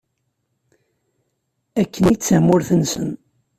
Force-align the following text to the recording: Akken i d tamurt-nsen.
Akken 1.81 2.03
i 2.13 2.15
d 2.15 2.19
tamurt-nsen. 2.21 3.09